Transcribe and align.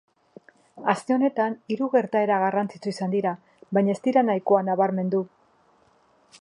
Aste 0.93 1.13
honetan 1.15 1.57
hiru 1.75 1.89
gertaera 1.97 2.39
garrantzitsu 2.45 2.93
izan 2.95 3.15
dira, 3.17 3.35
baina 3.79 3.97
ez 3.97 4.01
dira 4.09 4.27
nahikoa 4.31 4.67
nabarmendu. 4.71 5.25